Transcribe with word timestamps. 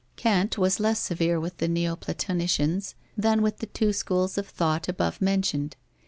Kant 0.15 0.57
was 0.57 0.79
less 0.79 0.97
severe 0.99 1.39
with 1.39 1.57
the 1.59 1.67
Neoplatonicians 1.67 2.95
than 3.15 3.43
with 3.43 3.59
the 3.59 3.67
two 3.67 3.93
schools 3.93 4.35
of 4.35 4.47
thought 4.47 4.87
above 4.89 5.21
mentioned. 5.21 5.75